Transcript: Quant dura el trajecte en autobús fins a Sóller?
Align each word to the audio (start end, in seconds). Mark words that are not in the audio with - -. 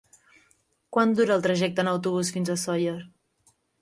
Quant 0.95 1.13
dura 1.19 1.35
el 1.39 1.43
trajecte 1.47 1.85
en 1.85 1.91
autobús 1.93 2.33
fins 2.39 2.51
a 2.51 2.57
Sóller? 2.63 2.97